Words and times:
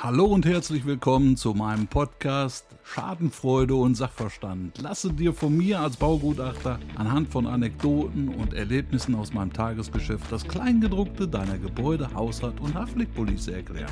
Hallo 0.00 0.26
und 0.26 0.46
herzlich 0.46 0.86
willkommen 0.86 1.36
zu 1.36 1.54
meinem 1.54 1.88
Podcast 1.88 2.64
Schadenfreude 2.84 3.74
und 3.74 3.96
Sachverstand. 3.96 4.80
Lasse 4.80 5.12
dir 5.12 5.34
von 5.34 5.56
mir 5.56 5.80
als 5.80 5.96
Baugutachter 5.96 6.78
anhand 6.94 7.30
von 7.30 7.48
Anekdoten 7.48 8.28
und 8.28 8.54
Erlebnissen 8.54 9.16
aus 9.16 9.32
meinem 9.32 9.52
Tagesgeschäft 9.52 10.30
das 10.30 10.46
Kleingedruckte 10.46 11.26
deiner 11.26 11.58
Gebäude, 11.58 12.14
Haushalt 12.14 12.60
und 12.60 12.76
Haftpflichtpolice 12.76 13.48
erklären. 13.48 13.90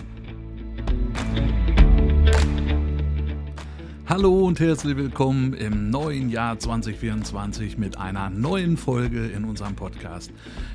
Hallo 4.09 4.47
und 4.47 4.61
herzlich 4.61 4.97
willkommen 4.97 5.53
im 5.53 5.91
neuen 5.91 6.31
Jahr 6.31 6.57
2024 6.57 7.77
mit 7.77 7.99
einer 7.99 8.31
neuen 8.31 8.77
Folge 8.77 9.27
in 9.27 9.43
unserem 9.43 9.75
Podcast. 9.75 10.31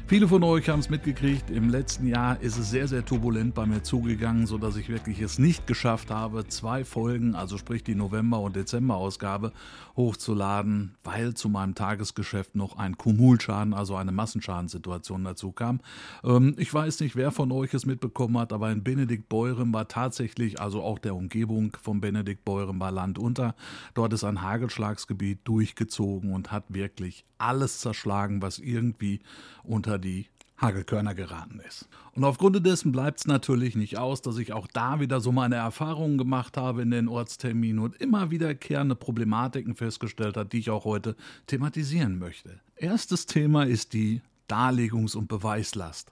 Viele 0.05 0.27
von 0.27 0.43
euch 0.43 0.67
haben 0.67 0.81
es 0.81 0.89
mitgekriegt, 0.89 1.49
im 1.49 1.69
letzten 1.69 2.07
Jahr 2.07 2.41
ist 2.41 2.57
es 2.57 2.69
sehr, 2.69 2.89
sehr 2.89 3.05
turbulent 3.05 3.55
bei 3.55 3.65
mir 3.65 3.83
zugegangen, 3.83 4.47
sodass 4.47 4.75
ich 4.75 4.89
wirklich 4.89 5.21
es 5.21 5.39
nicht 5.39 5.65
geschafft 5.65 6.11
habe, 6.11 6.45
zwei 6.49 6.83
Folgen, 6.83 7.33
also 7.33 7.57
sprich 7.57 7.85
die 7.85 7.95
November- 7.95 8.41
und 8.41 8.57
Dezember-Ausgabe, 8.57 9.53
hochzuladen, 9.95 10.95
weil 11.05 11.33
zu 11.33 11.47
meinem 11.47 11.73
Tagesgeschäft 11.73 12.55
noch 12.55 12.77
ein 12.77 12.97
Kumulschaden, 12.97 13.73
also 13.73 13.95
eine 13.95 14.11
Massenschadensituation 14.11 15.23
dazu 15.23 15.53
kam. 15.53 15.79
Ähm, 16.25 16.55
ich 16.57 16.73
weiß 16.73 16.99
nicht, 16.99 17.15
wer 17.15 17.31
von 17.31 17.53
euch 17.53 17.73
es 17.73 17.85
mitbekommen 17.85 18.37
hat, 18.37 18.51
aber 18.51 18.73
in 18.73 18.83
Benedikt 18.83 19.29
Beuren 19.29 19.73
war 19.73 19.87
tatsächlich, 19.87 20.59
also 20.59 20.83
auch 20.83 20.99
der 20.99 21.15
Umgebung 21.15 21.77
von 21.81 22.01
Benedikt 22.01 22.43
Beuren 22.43 22.77
war 22.81 22.91
Land 22.91 23.20
unter. 23.21 23.55
Dort 23.93 24.13
ist 24.13 24.23
ein 24.23 24.41
Hagelschlagsgebiet 24.41 25.39
durchgezogen 25.45 26.33
und 26.33 26.51
hat 26.51 26.65
wirklich 26.67 27.25
alles 27.37 27.79
zerschlagen, 27.79 28.41
was 28.41 28.59
irgendwie 28.59 29.21
unter 29.63 29.97
die 29.97 30.27
Hagelkörner 30.61 31.15
geraten 31.15 31.59
ist. 31.67 31.89
Und 32.13 32.23
aufgrund 32.23 32.63
dessen 32.65 32.91
bleibt 32.91 33.19
es 33.19 33.27
natürlich 33.27 33.75
nicht 33.75 33.97
aus, 33.97 34.21
dass 34.21 34.37
ich 34.37 34.53
auch 34.53 34.67
da 34.67 34.99
wieder 34.99 35.19
so 35.19 35.31
meine 35.31 35.55
Erfahrungen 35.55 36.17
gemacht 36.17 36.55
habe 36.55 36.83
in 36.83 36.91
den 36.91 37.07
Ortsterminen 37.07 37.79
und 37.79 37.95
immer 37.95 38.29
wiederkehrende 38.29 38.95
Problematiken 38.95 39.75
festgestellt 39.75 40.37
habe, 40.37 40.49
die 40.49 40.59
ich 40.59 40.69
auch 40.69 40.85
heute 40.85 41.15
thematisieren 41.47 42.19
möchte. 42.19 42.59
Erstes 42.75 43.25
Thema 43.25 43.63
ist 43.63 43.93
die 43.93 44.21
Darlegungs- 44.47 45.15
und 45.15 45.27
Beweislast. 45.27 46.11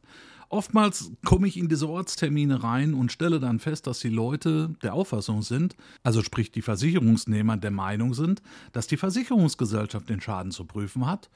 Oftmals 0.52 1.12
komme 1.24 1.48
ich 1.48 1.58
in 1.58 1.70
diese 1.70 1.88
Ortstermine 1.88 2.64
rein 2.64 2.96
und 2.96 3.12
stelle 3.12 3.40
dann 3.40 3.60
fest, 3.60 3.86
dass 3.86 4.00
die 4.00 4.10
Leute 4.10 4.76
der 4.82 4.96
Auffassung 4.96 5.44
sind, 5.44 5.76
also 6.02 6.24
sprich 6.24 6.52
die 6.52 6.64
Versicherungsnehmer 6.64 7.56
der 7.56 7.70
Meinung 7.70 8.16
sind, 8.16 8.42
dass 8.72 8.88
die 8.88 8.98
Versicherungsgesellschaft 8.98 10.10
den 10.10 10.22
Schaden 10.22 10.52
zu 10.52 10.66
prüfen 10.66 11.06
hat, 11.06 11.30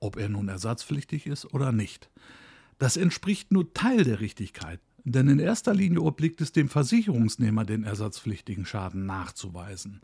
ob 0.00 0.16
er 0.16 0.30
nun 0.30 0.48
ersatzpflichtig 0.48 1.26
ist 1.26 1.52
oder 1.52 1.72
nicht. 1.72 2.08
Das 2.78 2.96
entspricht 2.96 3.52
nur 3.52 3.74
Teil 3.74 4.02
der 4.02 4.20
Richtigkeit, 4.20 4.80
denn 5.04 5.28
in 5.28 5.38
erster 5.40 5.74
Linie 5.74 6.00
obliegt 6.00 6.40
es 6.40 6.52
dem 6.52 6.70
Versicherungsnehmer, 6.70 7.66
den 7.66 7.84
ersatzpflichtigen 7.84 8.64
Schaden 8.64 9.04
nachzuweisen. 9.04 10.00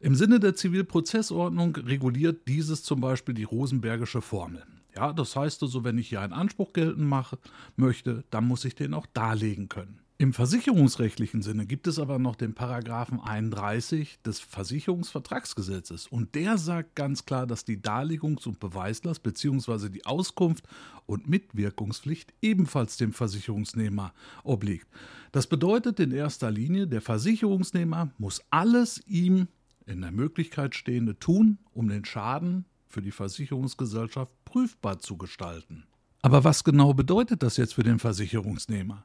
Im 0.00 0.14
Sinne 0.14 0.40
der 0.40 0.54
Zivilprozessordnung 0.54 1.74
reguliert 1.76 2.46
dieses 2.48 2.82
zum 2.82 3.00
Beispiel 3.00 3.34
die 3.34 3.44
Rosenbergische 3.44 4.20
Formel. 4.20 4.62
Ja, 4.96 5.12
das 5.12 5.34
heißt 5.34 5.62
also, 5.62 5.84
wenn 5.84 5.98
ich 5.98 6.08
hier 6.08 6.20
einen 6.20 6.32
Anspruch 6.32 6.72
geltend 6.72 7.08
machen 7.08 7.38
möchte, 7.76 8.24
dann 8.30 8.46
muss 8.46 8.64
ich 8.64 8.74
den 8.74 8.94
auch 8.94 9.06
darlegen 9.06 9.68
können. 9.68 10.00
Im 10.16 10.32
versicherungsrechtlichen 10.32 11.42
Sinne 11.42 11.66
gibt 11.66 11.88
es 11.88 11.98
aber 11.98 12.20
noch 12.20 12.36
den 12.36 12.54
Paragraphen 12.54 13.18
31 13.18 14.20
des 14.24 14.38
Versicherungsvertragsgesetzes 14.38 16.06
und 16.06 16.36
der 16.36 16.56
sagt 16.56 16.94
ganz 16.94 17.26
klar, 17.26 17.48
dass 17.48 17.64
die 17.64 17.82
Darlegungs- 17.82 18.46
und 18.46 18.60
Beweislast 18.60 19.24
bzw. 19.24 19.88
die 19.88 20.06
Auskunft 20.06 20.68
und 21.06 21.28
Mitwirkungspflicht 21.28 22.32
ebenfalls 22.42 22.96
dem 22.96 23.12
Versicherungsnehmer 23.12 24.14
obliegt. 24.44 24.86
Das 25.32 25.48
bedeutet 25.48 25.98
in 25.98 26.12
erster 26.12 26.52
Linie, 26.52 26.86
der 26.86 27.02
Versicherungsnehmer 27.02 28.12
muss 28.16 28.40
alles 28.50 29.04
ihm 29.08 29.48
in 29.84 30.00
der 30.00 30.12
Möglichkeit 30.12 30.76
stehende 30.76 31.18
tun, 31.18 31.58
um 31.72 31.88
den 31.88 32.04
Schaden 32.04 32.66
für 32.94 33.02
die 33.02 33.10
Versicherungsgesellschaft 33.10 34.32
prüfbar 34.44 35.00
zu 35.00 35.18
gestalten. 35.18 35.84
Aber 36.22 36.42
was 36.44 36.64
genau 36.64 36.94
bedeutet 36.94 37.42
das 37.42 37.58
jetzt 37.58 37.74
für 37.74 37.82
den 37.82 37.98
Versicherungsnehmer? 37.98 39.04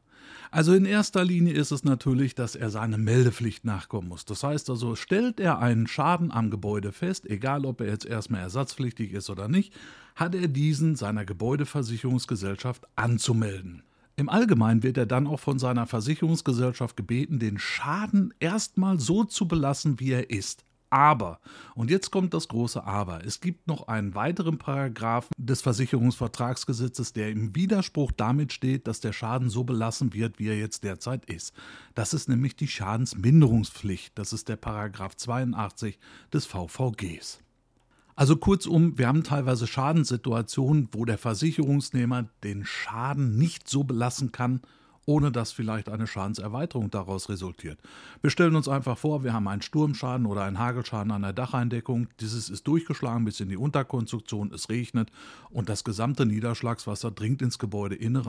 Also 0.51 0.73
in 0.73 0.85
erster 0.85 1.25
Linie 1.25 1.53
ist 1.53 1.71
es 1.71 1.83
natürlich, 1.83 2.33
dass 2.33 2.55
er 2.55 2.69
seine 2.69 2.97
Meldepflicht 2.97 3.65
nachkommen 3.65 4.07
muss. 4.07 4.25
Das 4.25 4.43
heißt 4.43 4.69
also, 4.69 4.95
stellt 4.95 5.39
er 5.39 5.59
einen 5.59 5.87
Schaden 5.87 6.31
am 6.31 6.49
Gebäude 6.49 6.91
fest, 6.91 7.29
egal 7.29 7.65
ob 7.65 7.81
er 7.81 7.87
jetzt 7.87 8.05
erstmal 8.05 8.41
ersatzpflichtig 8.41 9.11
ist 9.11 9.29
oder 9.29 9.47
nicht, 9.47 9.73
hat 10.15 10.33
er 10.33 10.47
diesen 10.47 10.95
seiner 10.95 11.25
Gebäudeversicherungsgesellschaft 11.25 12.85
anzumelden. 12.95 13.83
Im 14.15 14.29
Allgemeinen 14.29 14.83
wird 14.83 14.97
er 14.97 15.05
dann 15.05 15.27
auch 15.27 15.39
von 15.39 15.59
seiner 15.59 15.87
Versicherungsgesellschaft 15.87 16.95
gebeten, 16.95 17.39
den 17.39 17.57
Schaden 17.57 18.33
erstmal 18.39 18.99
so 18.99 19.23
zu 19.23 19.47
belassen, 19.47 19.99
wie 19.99 20.11
er 20.11 20.29
ist. 20.29 20.65
Aber, 20.89 21.39
und 21.75 21.91
jetzt 21.91 22.09
kommt 22.11 22.33
das 22.33 22.47
große 22.47 22.83
Aber, 22.83 23.23
es 23.25 23.41
gibt 23.41 23.67
noch 23.67 23.87
einen 23.87 24.15
weiteren 24.15 24.57
Paragraphen 24.57 25.31
des 25.37 25.61
Versicherungsvertragsgesetzes, 25.61 27.13
der 27.13 27.29
im 27.29 27.55
Widerspruch 27.55 28.11
damit 28.11 28.53
steht, 28.53 28.87
dass 28.87 28.99
der 28.99 29.13
Schaden 29.13 29.49
so 29.49 29.63
belassen 29.63 30.13
wird, 30.13 30.39
wie 30.39 30.47
er 30.47 30.57
jetzt 30.57 30.83
derzeit 30.83 31.25
ist. 31.25 31.53
Das 31.93 32.13
ist 32.13 32.27
nämlich 32.27 32.55
die 32.55 32.67
Schadensminderungspflicht. 32.67 34.17
Das 34.17 34.33
ist 34.33 34.49
der 34.49 34.57
Paragraph 34.57 35.15
82 35.15 35.99
des 36.33 36.45
VVGs. 36.45 37.41
Also 38.15 38.35
kurzum, 38.35 38.97
wir 38.97 39.07
haben 39.07 39.23
teilweise 39.23 39.65
Schadenssituationen, 39.65 40.89
wo 40.91 41.05
der 41.05 41.17
Versicherungsnehmer 41.17 42.27
den 42.43 42.65
Schaden 42.65 43.37
nicht 43.37 43.69
so 43.69 43.85
belassen 43.85 44.33
kann, 44.33 44.61
ohne 45.09 45.31
dass 45.31 45.51
vielleicht 45.51 45.89
eine 45.89 46.05
Schadenserweiterung 46.05 46.91
daraus 46.91 47.29
resultiert. 47.29 47.79
Wir 48.21 48.29
stellen 48.29 48.55
uns 48.55 48.67
einfach 48.67 48.95
vor, 48.95 49.23
wir 49.23 49.33
haben 49.33 49.47
einen 49.47 49.63
Sturmschaden 49.63 50.27
oder 50.27 50.43
einen 50.43 50.59
Hagelschaden 50.59 51.11
an 51.11 51.23
der 51.23 51.33
Dacheindeckung. 51.33 52.09
Dieses 52.19 52.47
ist 52.51 52.67
durchgeschlagen 52.67 53.25
bis 53.25 53.39
in 53.39 53.49
die 53.49 53.57
Unterkonstruktion, 53.57 54.53
es 54.53 54.69
regnet 54.69 55.09
und 55.49 55.67
das 55.67 55.83
gesamte 55.83 56.27
Niederschlagswasser 56.27 57.09
dringt 57.09 57.41
ins 57.41 57.57
Gebäude 57.57 57.95
innen 57.95 58.21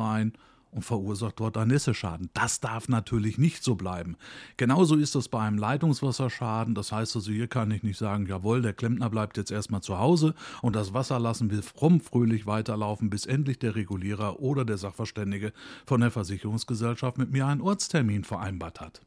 und 0.71 0.85
verursacht 0.85 1.41
dort 1.41 1.57
einen 1.57 1.71
Nisseschaden. 1.71 2.31
Das 2.35 2.61
darf 2.61 2.89
natürlich 2.89 3.39
nicht 3.39 3.65
so 3.65 3.75
bleiben. 3.75 4.17
Genauso 4.57 4.97
ist 4.97 5.15
es 5.15 5.29
bei 5.29 5.41
einem 5.41 5.59
Leitungswasserschaden. 5.59 6.75
Das 6.75 6.93
heißt 6.93 7.17
also, 7.17 7.33
hier 7.33 7.49
kann 7.49 7.71
ich 7.71 7.83
nicht 7.83 7.99
sagen, 7.99 8.27
jawohl, 8.27 8.63
der 8.63 8.73
Klempner 8.73 9.11
bleibt 9.11 9.37
jetzt 9.37 9.51
erstmal 9.51 9.83
zu 9.83 9.99
Hause 9.99 10.35
und 10.63 10.77
das 10.77 10.95
Wasser 10.95 11.19
lassen 11.19 11.51
wir 11.51 11.63
fromm 11.63 12.01
fröhlich 12.01 12.47
weiterlaufen, 12.47 13.11
bis 13.11 13.27
endlich 13.27 13.59
der 13.59 13.75
Regulierer 13.75 14.41
oder 14.41 14.65
der 14.65 14.79
Sachverständige 14.79 15.53
von 15.87 16.01
der 16.01 16.11
Versicherungsgesellschaft 16.11 17.19
mit 17.19 17.31
mir 17.31 17.47
einen 17.47 17.61
Ortstermin 17.61 18.25
vereinbart 18.25 18.81
hat. 18.81 19.03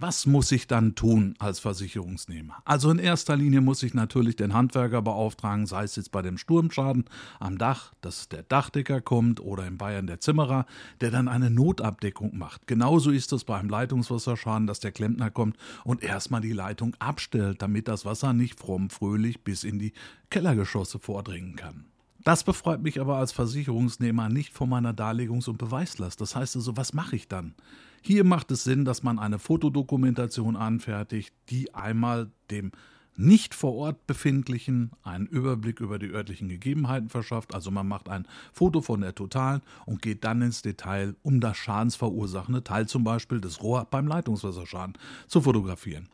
Was 0.00 0.26
muss 0.26 0.52
ich 0.52 0.68
dann 0.68 0.94
tun 0.94 1.34
als 1.40 1.58
Versicherungsnehmer? 1.58 2.62
Also 2.64 2.88
in 2.88 3.00
erster 3.00 3.36
Linie 3.36 3.60
muss 3.60 3.82
ich 3.82 3.94
natürlich 3.94 4.36
den 4.36 4.54
Handwerker 4.54 5.02
beauftragen, 5.02 5.66
sei 5.66 5.82
es 5.82 5.96
jetzt 5.96 6.12
bei 6.12 6.22
dem 6.22 6.38
Sturmschaden 6.38 7.06
am 7.40 7.58
Dach, 7.58 7.94
dass 8.00 8.28
der 8.28 8.44
Dachdecker 8.44 9.00
kommt 9.00 9.40
oder 9.40 9.66
in 9.66 9.76
Bayern 9.76 10.06
der 10.06 10.20
Zimmerer, 10.20 10.66
der 11.00 11.10
dann 11.10 11.26
eine 11.26 11.50
Notabdeckung 11.50 12.38
macht. 12.38 12.68
Genauso 12.68 13.10
ist 13.10 13.32
es 13.32 13.42
beim 13.42 13.68
Leitungswasserschaden, 13.68 14.68
dass 14.68 14.78
der 14.78 14.92
Klempner 14.92 15.32
kommt 15.32 15.56
und 15.82 16.04
erstmal 16.04 16.42
die 16.42 16.52
Leitung 16.52 16.94
abstellt, 17.00 17.60
damit 17.60 17.88
das 17.88 18.04
Wasser 18.04 18.32
nicht 18.32 18.60
fromm 18.60 18.90
fröhlich 18.90 19.42
bis 19.42 19.64
in 19.64 19.80
die 19.80 19.94
Kellergeschosse 20.30 21.00
vordringen 21.00 21.56
kann. 21.56 21.86
Das 22.22 22.44
befreit 22.44 22.82
mich 22.82 23.00
aber 23.00 23.16
als 23.16 23.32
Versicherungsnehmer 23.32 24.28
nicht 24.28 24.52
von 24.52 24.68
meiner 24.68 24.92
Darlegungs- 24.92 25.48
und 25.48 25.58
Beweislast. 25.58 26.20
Das 26.20 26.36
heißt 26.36 26.54
also, 26.54 26.76
was 26.76 26.92
mache 26.92 27.16
ich 27.16 27.26
dann? 27.26 27.54
Hier 28.02 28.24
macht 28.24 28.50
es 28.50 28.64
Sinn, 28.64 28.84
dass 28.84 29.02
man 29.02 29.18
eine 29.18 29.38
Fotodokumentation 29.38 30.56
anfertigt, 30.56 31.34
die 31.50 31.74
einmal 31.74 32.30
dem 32.50 32.72
nicht 33.18 33.52
vor 33.52 33.74
Ort 33.74 34.06
befindlichen 34.06 34.92
einen 35.02 35.26
Überblick 35.26 35.80
über 35.80 35.98
die 35.98 36.10
örtlichen 36.10 36.48
Gegebenheiten 36.48 37.08
verschafft. 37.08 37.52
Also 37.52 37.72
man 37.72 37.88
macht 37.88 38.08
ein 38.08 38.28
Foto 38.52 38.80
von 38.80 39.00
der 39.00 39.14
Totalen 39.14 39.60
und 39.86 40.02
geht 40.02 40.22
dann 40.22 40.40
ins 40.40 40.62
Detail, 40.62 41.16
um 41.22 41.40
das 41.40 41.56
schadensverursachende 41.56 42.62
Teil 42.62 42.86
zum 42.86 43.02
Beispiel 43.02 43.40
des 43.40 43.60
Rohr 43.60 43.86
beim 43.90 44.06
Leitungswasserschaden 44.06 44.96
zu 45.26 45.40
fotografieren. 45.40 46.08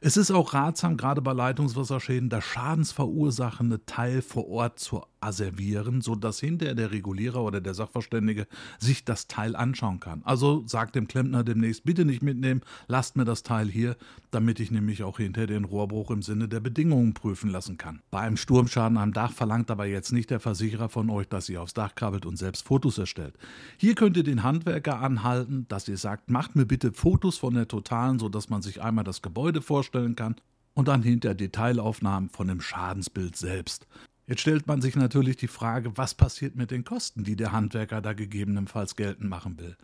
Es 0.00 0.16
ist 0.16 0.30
auch 0.30 0.54
ratsam, 0.54 0.96
gerade 0.96 1.20
bei 1.20 1.32
Leitungswasserschäden, 1.32 2.28
das 2.28 2.44
schadensverursachende 2.44 3.84
Teil 3.84 4.22
vor 4.22 4.48
Ort 4.48 4.78
zu 4.78 5.02
asservieren, 5.20 6.02
sodass 6.02 6.38
hinterher 6.38 6.76
der 6.76 6.92
Regulierer 6.92 7.42
oder 7.42 7.60
der 7.60 7.74
Sachverständige 7.74 8.46
sich 8.78 9.04
das 9.04 9.26
Teil 9.26 9.56
anschauen 9.56 9.98
kann. 9.98 10.22
Also 10.24 10.62
sagt 10.66 10.94
dem 10.94 11.08
Klempner 11.08 11.42
demnächst, 11.42 11.84
bitte 11.84 12.04
nicht 12.04 12.22
mitnehmen, 12.22 12.60
lasst 12.86 13.16
mir 13.16 13.24
das 13.24 13.42
Teil 13.42 13.66
hier, 13.68 13.96
damit 14.30 14.60
ich 14.60 14.70
nämlich 14.70 15.02
auch 15.02 15.18
hinterher 15.18 15.48
den 15.48 15.64
Rohrbruch 15.64 16.12
im 16.12 16.22
Sinne 16.22 16.46
der 16.46 16.60
Bedingungen 16.60 17.14
prüfen 17.14 17.50
lassen 17.50 17.76
kann. 17.76 18.00
Bei 18.12 18.20
einem 18.20 18.36
Sturmschaden 18.36 18.98
am 18.98 19.12
Dach 19.12 19.32
verlangt 19.32 19.70
aber 19.70 19.86
jetzt 19.86 20.12
nicht 20.12 20.30
der 20.30 20.38
Versicherer 20.38 20.88
von 20.88 21.10
euch, 21.10 21.28
dass 21.28 21.48
ihr 21.48 21.60
aufs 21.60 21.74
Dach 21.74 21.96
krabbelt 21.96 22.24
und 22.24 22.36
selbst 22.36 22.64
Fotos 22.64 22.98
erstellt. 22.98 23.34
Hier 23.78 23.96
könnt 23.96 24.16
ihr 24.16 24.22
den 24.22 24.44
Handwerker 24.44 25.00
anhalten, 25.00 25.66
dass 25.68 25.88
ihr 25.88 25.96
sagt, 25.96 26.30
macht 26.30 26.54
mir 26.54 26.66
bitte 26.66 26.92
Fotos 26.92 27.38
von 27.38 27.54
der 27.54 27.66
Totalen, 27.66 28.20
sodass 28.20 28.48
man 28.48 28.62
sich 28.62 28.80
einmal 28.80 29.04
das 29.04 29.22
Gebäude 29.22 29.62
vorstellen 29.88 30.16
kann 30.16 30.36
und 30.74 30.88
dann 30.88 31.02
hinter 31.02 31.34
Detailaufnahmen 31.34 32.30
von 32.30 32.48
dem 32.48 32.60
Schadensbild 32.60 33.36
selbst. 33.36 33.86
Jetzt 34.26 34.42
stellt 34.42 34.66
man 34.66 34.82
sich 34.82 34.94
natürlich 34.94 35.38
die 35.38 35.48
Frage, 35.48 35.96
was 35.96 36.14
passiert 36.14 36.54
mit 36.54 36.70
den 36.70 36.84
Kosten, 36.84 37.24
die 37.24 37.34
der 37.34 37.52
Handwerker 37.52 38.02
da 38.02 38.12
gegebenenfalls 38.12 38.94
geltend 38.94 39.30
machen 39.30 39.58
will. 39.58 39.74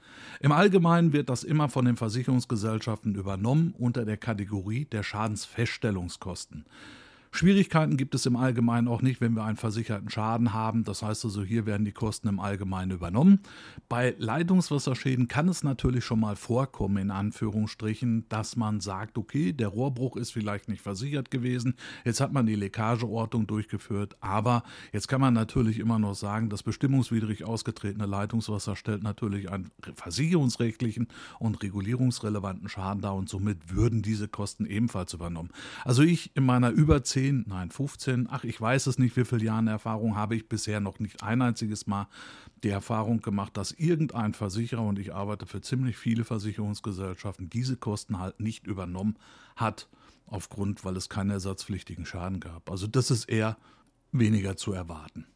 Im 0.41 0.53
Allgemeinen 0.53 1.15
wird 1.15 1.31
das 1.31 1.45
immer 1.45 1.71
von 1.71 1.87
den 1.87 1.97
Versicherungsgesellschaften 1.97 3.15
übernommen 3.15 3.75
unter 3.79 4.05
der 4.05 4.19
Kategorie 4.19 4.85
der 4.85 5.03
Schadensfeststellungskosten. 5.03 6.67
Schwierigkeiten 7.35 7.97
gibt 7.97 8.15
es 8.15 8.27
im 8.27 8.37
Allgemeinen 8.37 8.87
auch 8.87 9.03
nicht, 9.03 9.21
wenn 9.21 9.35
wir 9.35 9.43
einen 9.43 9.57
versicherten 9.57 10.09
Schaden 10.09 10.53
haben. 10.53 10.85
Das 10.85 11.03
heißt 11.03 11.25
also, 11.25 11.43
hier 11.43 11.67
werden 11.67 11.85
die 11.85 11.91
Kosten 11.91 12.29
im 12.29 12.39
Allgemeinen 12.39 12.93
übernommen. 12.93 13.41
Bei 13.89 14.15
Leitungswasserschäden 14.19 15.27
kann 15.27 15.49
es 15.49 15.65
natürlich 15.65 16.05
schon 16.05 16.21
mal 16.21 16.37
vorkommen, 16.37 16.97
in 16.99 17.11
Anführungsstrichen, 17.11 18.29
dass 18.29 18.55
man 18.55 18.79
sagt, 18.79 19.19
okay, 19.19 19.53
der 19.53 19.67
Rohrbruch 19.67 20.17
ist 20.17 20.31
vielleicht 20.31 20.69
nicht 20.69 20.81
versichert 20.81 21.33
gewesen. 21.33 21.75
Jetzt 22.05 22.21
hat 22.21 22.33
man 22.33 22.47
die 22.47 22.55
Leckageortung 22.55 23.49
durchgeführt. 23.49 24.17
Aber 24.21 24.63
jetzt 24.93 25.09
kann 25.09 25.21
man 25.21 25.35
natürlich 25.35 25.81
immer 25.81 25.99
noch 25.99 26.15
sagen, 26.15 26.51
das 26.51 26.63
bestimmungswidrig 26.63 27.43
ausgetretene 27.43 28.07
Leitungswasser 28.07 28.77
stellt 28.77 29.03
natürlich 29.03 29.51
einen 29.51 29.73
versicherungsrechtlichen 29.97 31.09
und 31.41 31.61
regulierungsrelevanten 31.65 32.69
Schaden 32.69 33.03
dar 33.03 33.17
und 33.17 33.29
somit 33.29 33.75
würden 33.75 34.03
diese 34.03 34.29
Kosten 34.29 34.67
ebenfalls 34.67 35.15
übernommen. 35.15 35.51
Also 35.85 36.03
ich 36.03 36.31
in 36.37 36.47
meiner 36.47 36.71
über 36.71 37.03
10 37.03 37.24
10, 37.25 37.45
nein 37.49 37.71
15, 37.71 38.29
ach 38.31 38.45
ich 38.45 38.61
weiß 38.61 38.87
es 38.87 38.99
nicht, 38.99 39.17
wie 39.17 39.25
viele 39.25 39.45
Jahre 39.45 39.71
Erfahrung 39.71 40.15
habe 40.15 40.37
ich 40.37 40.47
bisher 40.47 40.81
noch 40.81 40.99
nicht 40.99 41.23
ein 41.23 41.41
einziges 41.41 41.87
Mal 41.87 42.07
die 42.63 42.69
Erfahrung 42.69 43.23
gemacht, 43.23 43.57
dass 43.57 43.73
irgendein 43.73 44.35
Versicherer, 44.35 44.83
und 44.83 44.99
ich 44.99 45.15
arbeite 45.15 45.47
für 45.47 45.63
ziemlich 45.63 45.97
viele 45.97 46.25
Versicherungsgesellschaften, 46.25 47.49
diese 47.49 47.77
Kosten 47.77 48.19
halt 48.19 48.41
nicht 48.41 48.67
übernommen 48.67 49.17
hat, 49.57 49.89
aufgrund, 50.27 50.85
weil 50.85 50.97
es 50.97 51.09
keinen 51.09 51.31
ersatzpflichtigen 51.31 52.05
Schaden 52.05 52.41
gab. 52.41 52.71
Also 52.71 52.87
das 52.87 53.11
ist 53.11 53.25
eher 53.25 53.57
weniger 54.13 54.57
zu 54.57 54.73
erwarten. 54.73 55.27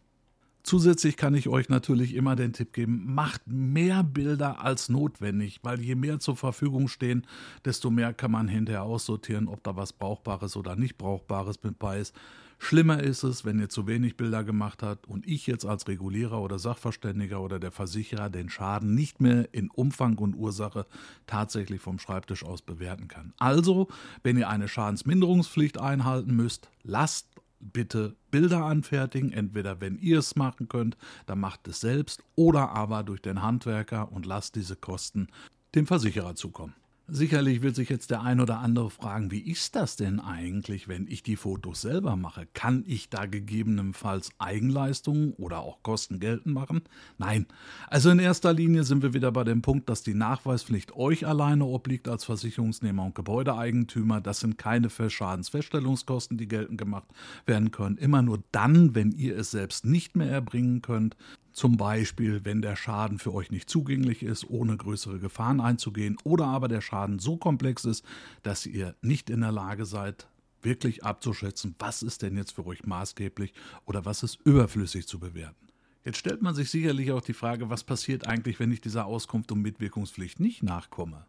Zusätzlich 0.69 1.17
kann 1.17 1.35
ich 1.35 1.49
euch 1.49 1.71
natürlich 1.71 2.15
immer 2.15 2.37
den 2.37 2.53
Tipp 2.53 2.75
geben, 2.75 3.15
macht 3.15 3.41
mehr 3.47 4.03
Bilder 4.03 4.63
als 4.63 4.91
notwendig, 4.91 5.61
weil 5.63 5.81
je 5.81 5.95
mehr 5.95 6.21
zur 6.21 6.37
Verfügung 6.37 6.89
stehen, 6.89 7.27
desto 7.65 7.89
mehr 7.89 8.13
kann 8.13 8.33
man 8.33 8.49
hinterher 8.49 8.83
aussortieren, 8.83 9.49
ob 9.49 9.65
da 9.65 9.77
was 9.77 9.95
Brauchbares 9.95 10.59
oder 10.59 10.77
nicht 10.77 10.99
Brauchbares 10.99 11.63
mit 11.63 11.79
bei 11.79 12.01
ist. 12.01 12.15
Schlimmer 12.59 13.03
ist 13.03 13.23
es, 13.23 13.47
wenn 13.47 13.59
ihr 13.61 13.71
zu 13.71 13.87
wenig 13.87 14.19
Bilder 14.19 14.45
gemacht 14.45 14.83
habt 14.83 15.09
und 15.09 15.27
ich 15.27 15.47
jetzt 15.47 15.65
als 15.65 15.89
Regulierer 15.89 16.39
oder 16.43 16.59
Sachverständiger 16.59 17.41
oder 17.41 17.59
der 17.59 17.71
Versicherer 17.71 18.29
den 18.29 18.51
Schaden 18.51 18.95
nicht 18.95 19.23
mehr 19.23 19.49
in 19.55 19.71
Umfang 19.71 20.19
und 20.19 20.35
Ursache 20.35 20.85
tatsächlich 21.27 21.81
vom 21.81 21.99
Schreibtisch 21.99 22.45
aus 22.45 22.61
bewerten 22.61 23.09
kann. 23.09 23.33
Also, 23.39 23.89
wenn 24.23 24.37
ihr 24.37 24.51
eine 24.51 24.69
Schadensminderungspflicht 24.69 25.81
einhalten 25.81 26.37
müsst, 26.37 26.69
lasst 26.83 27.38
bitte 27.61 28.17
Bilder 28.31 28.65
anfertigen. 28.65 29.33
Entweder 29.33 29.81
wenn 29.81 29.99
ihr 29.99 30.19
es 30.19 30.37
machen 30.37 30.69
könnt, 30.69 30.97
dann 31.27 31.41
macht 31.41 31.67
es 31.69 31.81
selbst 31.81 32.23
oder 32.35 32.71
aber 32.71 33.03
durch 33.03 33.23
den 33.23 33.43
Handwerker 33.43 34.13
und 34.13 34.27
lasst 34.27 34.55
diese 34.55 34.77
Kosten 34.77 35.29
dem 35.75 35.87
Versicherer 35.87 36.35
zukommen. 36.35 36.75
Sicherlich 37.11 37.63
wird 37.63 37.75
sich 37.75 37.89
jetzt 37.89 38.11
der 38.11 38.21
ein 38.21 38.39
oder 38.39 38.59
andere 38.59 38.91
fragen, 38.91 39.31
wie 39.31 39.41
ist 39.41 39.75
das 39.75 39.97
denn 39.97 40.21
eigentlich, 40.21 40.89
wenn 40.89 41.07
ich 41.07 41.23
die 41.23 41.37
Fotos 41.37 41.81
selber 41.81 42.17
mache? 42.17 42.47
Kann 42.53 42.85
ich 42.87 43.09
da 43.09 43.25
gegebenenfalls 43.25 44.29
Eigenleistungen 44.37 45.33
oder 45.33 45.61
auch 45.61 45.83
Kosten 45.83 46.21
geltend 46.21 46.55
machen? 46.55 46.83
Nein. 47.17 47.47
Also 47.87 48.11
in 48.11 48.19
erster 48.19 48.53
Linie 48.53 48.85
sind 48.85 49.03
wir 49.03 49.15
wieder 49.15 49.33
bei 49.33 49.45
dem 49.45 49.63
Punkt, 49.63 49.89
dass 49.89 50.03
die 50.03 50.13
Nachweispflicht 50.13 50.97
euch 50.97 51.27
alleine 51.27 51.65
obliegt 51.65 52.09
als 52.09 52.25
Versicherungsnehmer 52.25 53.07
und 53.07 53.15
Gebäudeeigentümer. 53.15 54.21
Das 54.21 54.41
sind 54.41 54.59
keine 54.59 54.91
Schadensfeststellungskosten, 54.91 56.37
die 56.37 56.47
geltend 56.47 56.77
gemacht 56.77 57.09
werden 57.47 57.71
können. 57.71 57.97
Immer 57.97 58.21
nur 58.21 58.43
dann, 58.53 58.95
wenn 58.95 59.13
ihr 59.13 59.35
es 59.39 59.51
selbst 59.51 59.87
nicht 59.87 60.15
mehr 60.15 60.31
erbringen 60.31 60.83
könnt, 60.83 61.17
zum 61.59 61.77
Beispiel, 61.77 62.45
wenn 62.45 62.63
der 62.63 62.77
Schaden 62.77 63.19
für 63.19 63.35
euch 63.35 63.51
nicht 63.51 63.69
zugänglich 63.69 64.23
ist, 64.23 64.49
ohne 64.49 64.77
größere 64.77 65.19
Gefahren 65.19 65.61
einzugehen, 65.61 66.17
oder 66.23 66.47
aber 66.47 66.69
der 66.69 66.81
Schaden 66.81 67.19
so 67.19 67.37
komplex 67.37 67.85
ist, 67.85 68.05
dass 68.45 68.65
ihr 68.65 68.95
nicht 69.03 69.29
in 69.29 69.41
der 69.41 69.51
Lage 69.51 69.85
seid, 69.85 70.29
wirklich 70.63 71.05
abzuschätzen, 71.05 71.75
was 71.81 72.03
ist 72.03 72.23
denn 72.23 72.37
jetzt 72.37 72.53
für 72.53 72.65
euch 72.65 72.87
maßgeblich 72.87 73.53
oder 73.87 74.05
was 74.05 74.23
ist 74.23 74.39
überflüssig 74.45 75.09
zu 75.09 75.19
bewerten. 75.19 75.67
Jetzt 76.05 76.19
stellt 76.19 76.43
man 76.43 76.55
sich 76.55 76.71
sicherlich 76.71 77.11
auch 77.11 77.21
die 77.21 77.35
Frage, 77.35 77.69
was 77.69 77.83
passiert 77.83 78.27
eigentlich, 78.27 78.61
wenn 78.61 78.71
ich 78.71 78.81
dieser 78.81 79.07
Auskunft 79.07 79.51
und 79.51 79.61
Mitwirkungspflicht 79.61 80.39
nicht 80.39 80.63
nachkomme? 80.63 81.27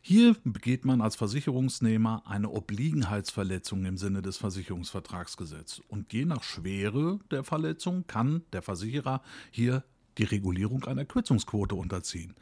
Hier 0.00 0.36
begeht 0.44 0.84
man 0.84 1.00
als 1.00 1.16
Versicherungsnehmer 1.16 2.22
eine 2.26 2.50
Obliegenheitsverletzung 2.50 3.84
im 3.84 3.98
Sinne 3.98 4.22
des 4.22 4.38
Versicherungsvertragsgesetzes. 4.38 5.80
Und 5.88 6.12
je 6.12 6.24
nach 6.24 6.42
Schwere 6.42 7.18
der 7.30 7.44
Verletzung 7.44 8.06
kann 8.06 8.42
der 8.52 8.62
Versicherer 8.62 9.22
hier 9.50 9.84
die 10.16 10.24
Regulierung 10.24 10.84
einer 10.84 11.04
Kürzungsquote 11.04 11.74
unterziehen. 11.74 12.34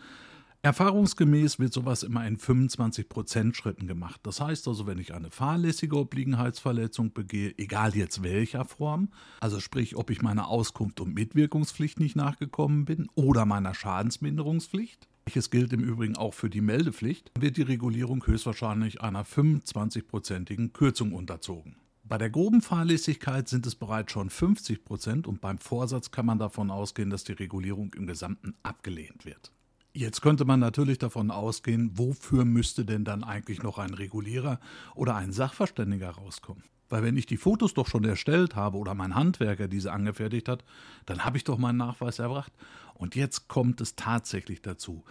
Erfahrungsgemäß 0.63 1.61
wird 1.61 1.73
sowas 1.73 2.03
immer 2.03 2.27
in 2.27 2.39
25% 2.39 3.55
Schritten 3.55 3.87
gemacht. 3.87 4.21
Das 4.25 4.41
heißt 4.41 4.67
also, 4.67 4.87
wenn 4.87 4.99
ich 4.99 5.15
eine 5.15 5.31
fahrlässige 5.31 5.97
Obliegenheitsverletzung 5.97 7.13
begehe, 7.13 7.55
egal 7.57 7.95
jetzt 7.95 8.23
welcher 8.25 8.65
Form, 8.65 9.11
also 9.41 9.61
sprich, 9.61 9.97
ob 9.97 10.11
ich 10.11 10.23
meiner 10.23 10.49
Auskunft 10.49 11.01
und 11.01 11.15
Mitwirkungspflicht 11.15 12.01
nicht 12.01 12.17
nachgekommen 12.17 12.85
bin 12.85 13.09
oder 13.15 13.47
meiner 13.47 13.75
Schadensminderungspflicht, 13.75 15.07
Gleiches 15.27 15.51
gilt 15.51 15.73
im 15.73 15.83
Übrigen 15.83 16.17
auch 16.17 16.35
für 16.35 16.49
die 16.49 16.61
Meldepflicht, 16.61 17.33
wird 17.37 17.57
die 17.57 17.63
Regulierung 17.63 18.25
höchstwahrscheinlich 18.25 19.01
einer 19.01 19.25
25-prozentigen 19.25 20.73
Kürzung 20.73 21.13
unterzogen. 21.13 21.75
Bei 22.05 22.17
der 22.17 22.31
groben 22.31 22.63
Fahrlässigkeit 22.63 23.49
sind 23.49 23.67
es 23.67 23.75
bereits 23.75 24.13
schon 24.13 24.31
50 24.31 24.85
Prozent 24.85 25.27
und 25.27 25.41
beim 25.41 25.59
Vorsatz 25.59 26.13
kann 26.13 26.27
man 26.27 26.39
davon 26.39 26.71
ausgehen, 26.71 27.11
dass 27.11 27.25
die 27.25 27.33
Regulierung 27.33 27.93
im 27.95 28.07
Gesamten 28.07 28.55
abgelehnt 28.63 29.25
wird. 29.25 29.51
Jetzt 29.93 30.23
könnte 30.23 30.45
man 30.45 30.61
natürlich 30.61 30.99
davon 30.99 31.33
ausgehen, 31.33 31.91
wofür 31.99 32.45
müsste 32.45 32.85
denn 32.85 33.05
dann 33.05 33.25
eigentlich 33.25 33.65
noch 33.65 33.79
ein 33.79 33.95
Regulierer 33.95 34.61
oder 34.95 35.17
ein 35.17 35.33
Sachverständiger 35.33 36.11
rauskommen? 36.11 36.63
Weil 36.89 37.03
wenn 37.03 37.17
ich 37.17 37.27
die 37.27 37.37
Fotos 37.37 37.75
doch 37.75 37.89
schon 37.89 38.05
erstellt 38.05 38.55
habe 38.55 38.79
oder 38.79 38.95
mein 38.95 39.15
Handwerker 39.15 39.69
diese 39.69 39.93
angefertigt 39.93 40.49
hat, 40.49 40.65
dann 41.05 41.25
habe 41.25 41.37
ich 41.37 41.45
doch 41.45 41.59
meinen 41.59 41.79
Nachweis 41.79 42.19
erbracht. 42.19 42.53
Und 42.95 43.17
jetzt 43.17 43.49
kommt 43.49 43.81
es 43.81 43.97
tatsächlich 43.97 44.63
dazu. 44.63 45.05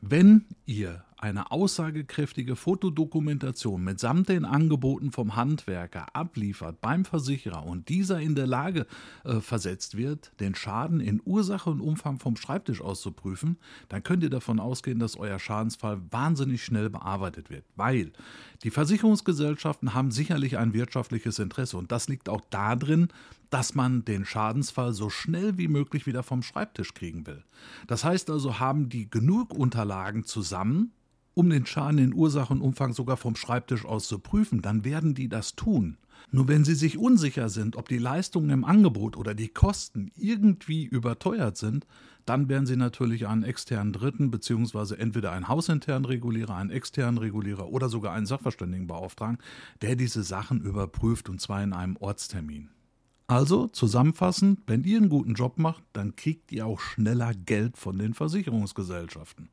Wenn 0.00 0.46
ihr 0.66 1.04
eine 1.22 1.52
aussagekräftige 1.52 2.56
Fotodokumentation 2.56 3.84
mitsamt 3.84 4.28
den 4.28 4.44
Angeboten 4.44 5.12
vom 5.12 5.36
Handwerker 5.36 6.14
abliefert 6.16 6.80
beim 6.80 7.04
Versicherer 7.04 7.64
und 7.64 7.88
dieser 7.88 8.20
in 8.20 8.34
der 8.34 8.48
Lage 8.48 8.86
äh, 9.24 9.38
versetzt 9.38 9.96
wird, 9.96 10.32
den 10.40 10.56
Schaden 10.56 10.98
in 10.98 11.22
Ursache 11.24 11.70
und 11.70 11.80
Umfang 11.80 12.18
vom 12.18 12.36
Schreibtisch 12.36 12.80
auszuprüfen, 12.80 13.56
dann 13.88 14.02
könnt 14.02 14.24
ihr 14.24 14.30
davon 14.30 14.58
ausgehen, 14.58 14.98
dass 14.98 15.16
euer 15.16 15.38
Schadensfall 15.38 16.00
wahnsinnig 16.10 16.64
schnell 16.64 16.90
bearbeitet 16.90 17.50
wird, 17.50 17.64
weil 17.76 18.12
die 18.64 18.70
Versicherungsgesellschaften 18.70 19.94
haben 19.94 20.10
sicherlich 20.10 20.58
ein 20.58 20.74
wirtschaftliches 20.74 21.38
Interesse 21.38 21.76
und 21.76 21.92
das 21.92 22.08
liegt 22.08 22.28
auch 22.28 22.42
darin, 22.50 23.08
dass 23.50 23.76
man 23.76 24.04
den 24.04 24.24
Schadensfall 24.24 24.92
so 24.92 25.08
schnell 25.08 25.56
wie 25.56 25.68
möglich 25.68 26.06
wieder 26.06 26.24
vom 26.24 26.42
Schreibtisch 26.42 26.94
kriegen 26.94 27.28
will. 27.28 27.44
Das 27.86 28.02
heißt 28.02 28.28
also, 28.28 28.58
haben 28.58 28.88
die 28.88 29.08
genug 29.08 29.54
Unterlagen 29.54 30.24
zusammen, 30.24 30.90
um 31.34 31.50
den 31.50 31.66
Schaden 31.66 31.98
in 31.98 32.14
Ursache 32.14 32.52
und 32.52 32.60
Umfang 32.60 32.92
sogar 32.92 33.16
vom 33.16 33.36
Schreibtisch 33.36 33.84
aus 33.84 34.08
zu 34.08 34.18
prüfen, 34.18 34.62
dann 34.62 34.84
werden 34.84 35.14
die 35.14 35.28
das 35.28 35.54
tun. 35.54 35.96
Nur 36.30 36.48
wenn 36.48 36.64
sie 36.64 36.74
sich 36.74 36.98
unsicher 36.98 37.48
sind, 37.48 37.76
ob 37.76 37.88
die 37.88 37.98
Leistungen 37.98 38.50
im 38.50 38.64
Angebot 38.64 39.16
oder 39.16 39.34
die 39.34 39.48
Kosten 39.48 40.10
irgendwie 40.16 40.84
überteuert 40.84 41.56
sind, 41.56 41.86
dann 42.24 42.48
werden 42.48 42.66
sie 42.66 42.76
natürlich 42.76 43.26
einen 43.26 43.42
externen 43.42 43.92
Dritten 43.92 44.30
bzw. 44.30 44.94
entweder 44.94 45.32
einen 45.32 45.48
hausinternen 45.48 46.04
Regulierer, 46.04 46.54
einen 46.54 46.70
externen 46.70 47.18
Regulierer 47.18 47.68
oder 47.68 47.88
sogar 47.88 48.12
einen 48.12 48.26
Sachverständigen 48.26 48.86
beauftragen, 48.86 49.38
der 49.80 49.96
diese 49.96 50.22
Sachen 50.22 50.60
überprüft 50.60 51.28
und 51.28 51.40
zwar 51.40 51.62
in 51.62 51.72
einem 51.72 51.96
Ortstermin. 51.96 52.70
Also 53.26 53.66
zusammenfassend, 53.68 54.60
wenn 54.66 54.84
ihr 54.84 54.98
einen 54.98 55.08
guten 55.08 55.34
Job 55.34 55.58
macht, 55.58 55.82
dann 55.92 56.16
kriegt 56.16 56.52
ihr 56.52 56.66
auch 56.66 56.80
schneller 56.80 57.32
Geld 57.34 57.76
von 57.76 57.98
den 57.98 58.14
Versicherungsgesellschaften. 58.14 59.48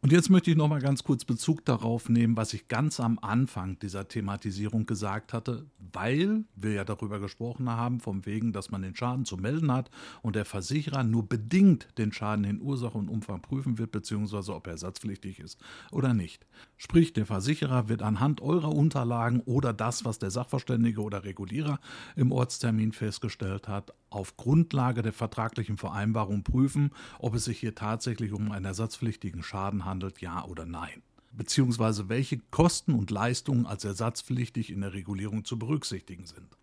Und 0.00 0.12
jetzt 0.12 0.30
möchte 0.30 0.52
ich 0.52 0.56
noch 0.56 0.68
mal 0.68 0.80
ganz 0.80 1.02
kurz 1.02 1.24
Bezug 1.24 1.64
darauf 1.64 2.08
nehmen, 2.08 2.36
was 2.36 2.54
ich 2.54 2.68
ganz 2.68 3.00
am 3.00 3.18
Anfang 3.18 3.80
dieser 3.80 4.06
Thematisierung 4.06 4.86
gesagt 4.86 5.32
hatte, 5.32 5.66
weil 5.92 6.44
wir 6.54 6.72
ja 6.72 6.84
darüber 6.84 7.18
gesprochen 7.18 7.68
haben, 7.68 7.98
vom 7.98 8.24
wegen, 8.24 8.52
dass 8.52 8.70
man 8.70 8.82
den 8.82 8.94
Schaden 8.94 9.24
zu 9.24 9.36
melden 9.36 9.72
hat 9.72 9.90
und 10.22 10.36
der 10.36 10.44
Versicherer 10.44 11.02
nur 11.02 11.28
bedingt 11.28 11.88
den 11.98 12.12
Schaden 12.12 12.44
in 12.44 12.62
Ursache 12.62 12.96
und 12.96 13.08
Umfang 13.08 13.42
prüfen 13.42 13.76
wird, 13.78 13.90
beziehungsweise 13.90 14.54
ob 14.54 14.68
er 14.68 14.74
ersatzpflichtig 14.74 15.40
ist 15.40 15.60
oder 15.90 16.14
nicht. 16.14 16.46
Sprich, 16.76 17.12
der 17.12 17.26
Versicherer 17.26 17.88
wird 17.88 18.02
anhand 18.02 18.40
eurer 18.40 18.72
Unterlagen 18.72 19.40
oder 19.46 19.72
das, 19.72 20.04
was 20.04 20.20
der 20.20 20.30
Sachverständige 20.30 21.02
oder 21.02 21.24
Regulierer 21.24 21.80
im 22.14 22.30
Ortstermin 22.30 22.92
festgestellt 22.92 23.66
hat, 23.66 23.92
auf 24.10 24.36
Grundlage 24.36 25.02
der 25.02 25.12
vertraglichen 25.12 25.76
Vereinbarung 25.76 26.44
prüfen, 26.44 26.92
ob 27.18 27.34
es 27.34 27.44
sich 27.44 27.58
hier 27.58 27.74
tatsächlich 27.74 28.32
um 28.32 28.52
einen 28.52 28.64
ersatzpflichtigen 28.64 29.42
Schaden 29.42 29.84
handelt, 29.84 29.87
ja 30.20 30.44
oder 30.44 30.66
nein. 30.66 31.02
Beziehungsweise 31.32 32.08
welche 32.08 32.38
Kosten 32.50 32.94
und 32.94 33.10
Leistungen 33.10 33.66
als 33.66 33.84
ersatzpflichtig 33.84 34.70
in 34.70 34.80
der 34.80 34.94
Regulierung 34.94 35.44
zu 35.44 35.58
berücksichtigen 35.58 36.26
sind. 36.26 36.56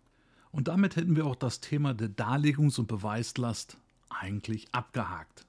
Und 0.50 0.68
damit 0.68 0.96
hätten 0.96 1.16
wir 1.16 1.26
auch 1.26 1.36
das 1.36 1.60
Thema 1.60 1.94
der 1.94 2.08
Darlegungs- 2.08 2.78
und 2.78 2.88
Beweislast 2.88 3.78
eigentlich 4.08 4.66
abgehakt. 4.72 5.46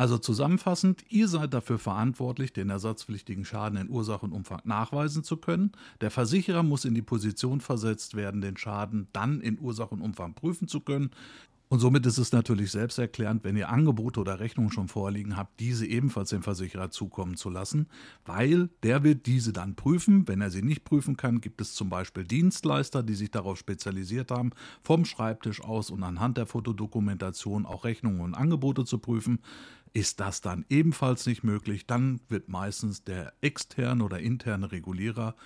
Also 0.00 0.16
zusammenfassend, 0.16 1.04
ihr 1.10 1.28
seid 1.28 1.52
dafür 1.52 1.78
verantwortlich, 1.78 2.54
den 2.54 2.70
ersatzpflichtigen 2.70 3.44
Schaden 3.44 3.78
in 3.78 3.90
Ursache 3.90 4.24
und 4.24 4.32
Umfang 4.32 4.62
nachweisen 4.64 5.24
zu 5.24 5.36
können. 5.36 5.72
Der 6.00 6.10
Versicherer 6.10 6.62
muss 6.62 6.86
in 6.86 6.94
die 6.94 7.02
Position 7.02 7.60
versetzt 7.60 8.14
werden, 8.14 8.40
den 8.40 8.56
Schaden 8.56 9.08
dann 9.12 9.42
in 9.42 9.58
Ursache 9.60 9.94
und 9.94 10.00
Umfang 10.00 10.32
prüfen 10.32 10.68
zu 10.68 10.80
können. 10.80 11.10
Und 11.72 11.78
somit 11.78 12.04
ist 12.04 12.18
es 12.18 12.32
natürlich 12.32 12.72
selbsterklärend, 12.72 13.44
wenn 13.44 13.56
ihr 13.56 13.68
Angebote 13.68 14.18
oder 14.18 14.40
Rechnungen 14.40 14.72
schon 14.72 14.88
vorliegen 14.88 15.36
habt, 15.36 15.60
diese 15.60 15.86
ebenfalls 15.86 16.30
dem 16.30 16.42
Versicherer 16.42 16.90
zukommen 16.90 17.36
zu 17.36 17.48
lassen, 17.48 17.86
weil 18.24 18.70
der 18.82 19.04
wird 19.04 19.26
diese 19.26 19.52
dann 19.52 19.76
prüfen. 19.76 20.26
Wenn 20.26 20.40
er 20.40 20.50
sie 20.50 20.62
nicht 20.62 20.82
prüfen 20.82 21.16
kann, 21.16 21.40
gibt 21.40 21.60
es 21.60 21.74
zum 21.74 21.88
Beispiel 21.88 22.24
Dienstleister, 22.24 23.04
die 23.04 23.14
sich 23.14 23.30
darauf 23.30 23.56
spezialisiert 23.56 24.32
haben, 24.32 24.50
vom 24.82 25.04
Schreibtisch 25.04 25.62
aus 25.62 25.90
und 25.90 26.02
anhand 26.02 26.38
der 26.38 26.46
Fotodokumentation 26.46 27.64
auch 27.66 27.84
Rechnungen 27.84 28.20
und 28.20 28.34
Angebote 28.34 28.84
zu 28.84 28.98
prüfen. 28.98 29.38
Ist 29.92 30.18
das 30.18 30.40
dann 30.40 30.64
ebenfalls 30.70 31.24
nicht 31.26 31.44
möglich, 31.44 31.86
dann 31.86 32.20
wird 32.28 32.48
meistens 32.48 33.04
der 33.04 33.32
externe 33.42 34.02
oder 34.02 34.18
interne 34.18 34.72
Regulierer 34.72 35.36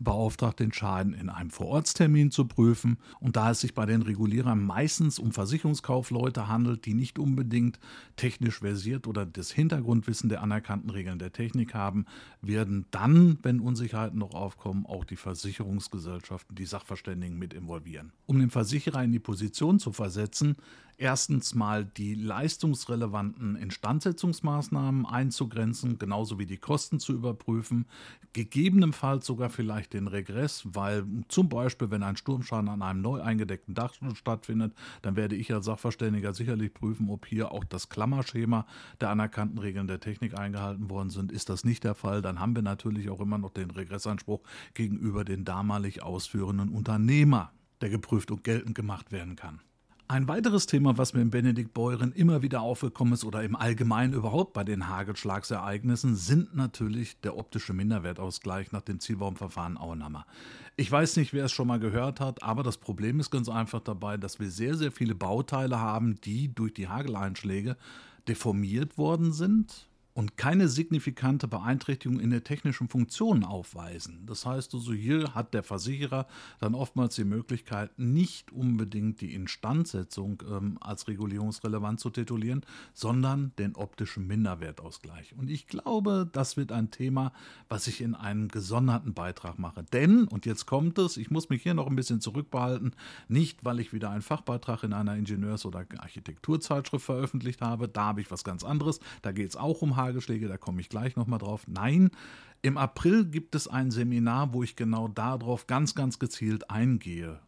beauftragt, 0.00 0.58
den 0.58 0.72
Schaden 0.72 1.14
in 1.14 1.28
einem 1.28 1.50
Vorortstermin 1.50 2.30
zu 2.30 2.46
prüfen. 2.46 2.98
Und 3.20 3.36
da 3.36 3.50
es 3.50 3.60
sich 3.60 3.74
bei 3.74 3.86
den 3.86 4.02
Regulierern 4.02 4.64
meistens 4.64 5.18
um 5.18 5.32
Versicherungskaufleute 5.32 6.48
handelt, 6.48 6.86
die 6.86 6.94
nicht 6.94 7.18
unbedingt 7.18 7.78
technisch 8.16 8.60
versiert 8.60 9.06
oder 9.06 9.26
das 9.26 9.52
Hintergrundwissen 9.52 10.28
der 10.28 10.42
anerkannten 10.42 10.90
Regeln 10.90 11.18
der 11.18 11.32
Technik 11.32 11.74
haben, 11.74 12.06
werden 12.40 12.86
dann, 12.90 13.38
wenn 13.42 13.60
Unsicherheiten 13.60 14.18
noch 14.18 14.34
aufkommen, 14.34 14.86
auch 14.86 15.04
die 15.04 15.16
Versicherungsgesellschaften, 15.16 16.56
die 16.56 16.66
Sachverständigen 16.66 17.38
mit 17.38 17.54
involvieren. 17.54 18.12
Um 18.26 18.38
den 18.38 18.50
Versicherer 18.50 19.04
in 19.04 19.12
die 19.12 19.18
Position 19.18 19.78
zu 19.78 19.92
versetzen, 19.92 20.56
erstens 21.00 21.54
mal 21.54 21.84
die 21.84 22.14
leistungsrelevanten 22.14 23.56
Instandsetzungsmaßnahmen 23.56 25.06
einzugrenzen, 25.06 25.98
genauso 25.98 26.38
wie 26.38 26.46
die 26.46 26.58
Kosten 26.58 27.00
zu 27.00 27.14
überprüfen, 27.14 27.86
gegebenenfalls 28.34 29.26
sogar 29.26 29.48
vielleicht 29.48 29.94
den 29.94 30.06
Regress, 30.06 30.62
weil 30.72 31.04
zum 31.28 31.48
Beispiel, 31.48 31.90
wenn 31.90 32.02
ein 32.02 32.16
Sturmschaden 32.16 32.68
an 32.68 32.82
einem 32.82 33.00
neu 33.00 33.22
eingedeckten 33.22 33.74
Dach 33.74 33.94
stattfindet, 34.14 34.74
dann 35.02 35.16
werde 35.16 35.36
ich 35.36 35.52
als 35.52 35.64
Sachverständiger 35.64 36.34
sicherlich 36.34 36.74
prüfen, 36.74 37.08
ob 37.08 37.26
hier 37.26 37.50
auch 37.50 37.64
das 37.64 37.88
Klammerschema 37.88 38.66
der 39.00 39.08
anerkannten 39.08 39.58
Regeln 39.58 39.86
der 39.86 40.00
Technik 40.00 40.38
eingehalten 40.38 40.90
worden 40.90 41.10
sind. 41.10 41.32
Ist 41.32 41.48
das 41.48 41.64
nicht 41.64 41.82
der 41.82 41.94
Fall, 41.94 42.20
dann 42.20 42.38
haben 42.40 42.54
wir 42.54 42.62
natürlich 42.62 43.08
auch 43.08 43.20
immer 43.20 43.38
noch 43.38 43.50
den 43.50 43.70
Regressanspruch 43.70 44.42
gegenüber 44.74 45.24
den 45.24 45.44
damalig 45.44 46.02
ausführenden 46.02 46.68
Unternehmer, 46.68 47.52
der 47.80 47.88
geprüft 47.88 48.30
und 48.30 48.44
geltend 48.44 48.74
gemacht 48.74 49.12
werden 49.12 49.34
kann. 49.34 49.60
Ein 50.10 50.26
weiteres 50.26 50.66
Thema, 50.66 50.98
was 50.98 51.14
mir 51.14 51.20
in 51.20 51.30
Benedikt 51.30 51.72
Beuren 51.72 52.10
immer 52.10 52.42
wieder 52.42 52.62
aufgekommen 52.62 53.12
ist 53.12 53.24
oder 53.24 53.44
im 53.44 53.54
Allgemeinen 53.54 54.12
überhaupt 54.12 54.54
bei 54.54 54.64
den 54.64 54.88
Hagelschlagsereignissen, 54.88 56.16
sind 56.16 56.56
natürlich 56.56 57.20
der 57.20 57.36
optische 57.36 57.74
Minderwertausgleich 57.74 58.72
nach 58.72 58.80
dem 58.80 58.98
Zielbaumverfahren 58.98 59.78
Auenhammer. 59.78 60.26
Ich 60.74 60.90
weiß 60.90 61.14
nicht, 61.14 61.32
wer 61.32 61.44
es 61.44 61.52
schon 61.52 61.68
mal 61.68 61.78
gehört 61.78 62.18
hat, 62.18 62.42
aber 62.42 62.64
das 62.64 62.76
Problem 62.76 63.20
ist 63.20 63.30
ganz 63.30 63.48
einfach 63.48 63.78
dabei, 63.78 64.16
dass 64.16 64.40
wir 64.40 64.50
sehr, 64.50 64.74
sehr 64.74 64.90
viele 64.90 65.14
Bauteile 65.14 65.78
haben, 65.78 66.20
die 66.22 66.52
durch 66.52 66.74
die 66.74 66.88
Hageleinschläge 66.88 67.76
deformiert 68.26 68.98
worden 68.98 69.32
sind 69.32 69.89
und 70.20 70.36
keine 70.36 70.68
signifikante 70.68 71.48
Beeinträchtigung 71.48 72.20
in 72.20 72.28
der 72.28 72.44
technischen 72.44 72.88
Funktion 72.88 73.42
aufweisen. 73.42 74.26
Das 74.26 74.44
heißt 74.44 74.74
also, 74.74 74.92
hier 74.92 75.34
hat 75.34 75.54
der 75.54 75.62
Versicherer 75.62 76.26
dann 76.58 76.74
oftmals 76.74 77.14
die 77.14 77.24
Möglichkeit, 77.24 77.98
nicht 77.98 78.52
unbedingt 78.52 79.22
die 79.22 79.32
Instandsetzung 79.32 80.42
ähm, 80.46 80.76
als 80.82 81.08
regulierungsrelevant 81.08 82.00
zu 82.00 82.10
titulieren, 82.10 82.66
sondern 82.92 83.52
den 83.58 83.76
optischen 83.76 84.26
Minderwertausgleich. 84.26 85.34
Und 85.38 85.48
ich 85.48 85.68
glaube, 85.68 86.28
das 86.30 86.58
wird 86.58 86.70
ein 86.70 86.90
Thema, 86.90 87.32
was 87.70 87.86
ich 87.86 88.02
in 88.02 88.14
einem 88.14 88.48
gesonderten 88.48 89.14
Beitrag 89.14 89.58
mache. 89.58 89.84
Denn, 89.84 90.24
und 90.24 90.44
jetzt 90.44 90.66
kommt 90.66 90.98
es, 90.98 91.16
ich 91.16 91.30
muss 91.30 91.48
mich 91.48 91.62
hier 91.62 91.72
noch 91.72 91.86
ein 91.86 91.96
bisschen 91.96 92.20
zurückbehalten, 92.20 92.94
nicht 93.28 93.64
weil 93.64 93.80
ich 93.80 93.94
wieder 93.94 94.10
einen 94.10 94.20
Fachbeitrag 94.20 94.82
in 94.82 94.92
einer 94.92 95.14
Ingenieurs- 95.14 95.64
oder 95.64 95.86
Architekturzeitschrift 95.96 97.06
veröffentlicht 97.06 97.62
habe, 97.62 97.88
da 97.88 98.04
habe 98.04 98.20
ich 98.20 98.30
was 98.30 98.44
ganz 98.44 98.64
anderes, 98.64 99.00
da 99.22 99.32
geht 99.32 99.48
es 99.48 99.56
auch 99.56 99.80
um 99.80 99.96
Hagelschläge, 100.10 100.48
da 100.48 100.56
komme 100.56 100.80
ich 100.80 100.88
gleich 100.88 101.16
nochmal 101.16 101.38
drauf. 101.38 101.64
Nein, 101.66 102.10
im 102.62 102.76
April 102.76 103.24
gibt 103.24 103.54
es 103.54 103.68
ein 103.68 103.90
Seminar, 103.90 104.52
wo 104.52 104.62
ich 104.62 104.76
genau 104.76 105.08
darauf 105.08 105.66
ganz, 105.66 105.94
ganz 105.94 106.18
gezielt 106.18 106.68
eingehe. 106.70 107.40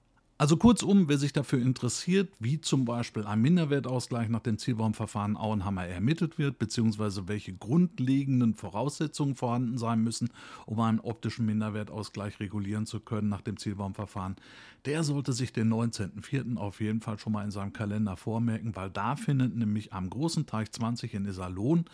Also 0.42 0.56
kurzum, 0.56 1.08
wer 1.08 1.18
sich 1.18 1.32
dafür 1.32 1.60
interessiert, 1.60 2.32
wie 2.40 2.60
zum 2.60 2.84
Beispiel 2.84 3.24
ein 3.26 3.40
Minderwertausgleich 3.40 4.28
nach 4.28 4.40
dem 4.40 4.58
Zielbaumverfahren 4.58 5.36
Auenhammer 5.36 5.86
ermittelt 5.86 6.36
wird, 6.36 6.58
beziehungsweise 6.58 7.28
welche 7.28 7.52
grundlegenden 7.52 8.54
Voraussetzungen 8.54 9.36
vorhanden 9.36 9.78
sein 9.78 10.00
müssen, 10.00 10.30
um 10.66 10.80
einen 10.80 10.98
optischen 10.98 11.46
Minderwertausgleich 11.46 12.40
regulieren 12.40 12.86
zu 12.86 12.98
können 12.98 13.28
nach 13.28 13.42
dem 13.42 13.56
Zielbaumverfahren, 13.56 14.34
der 14.84 15.04
sollte 15.04 15.32
sich 15.32 15.52
den 15.52 15.72
19.04. 15.72 16.56
auf 16.56 16.80
jeden 16.80 17.02
Fall 17.02 17.20
schon 17.20 17.34
mal 17.34 17.44
in 17.44 17.52
seinem 17.52 17.72
Kalender 17.72 18.16
vormerken, 18.16 18.74
weil 18.74 18.90
da 18.90 19.14
findet 19.14 19.54
nämlich 19.54 19.92
am 19.92 20.10
großen 20.10 20.46
Teich 20.46 20.72
20 20.72 21.14
in 21.14 21.26
Iserlohn 21.26 21.84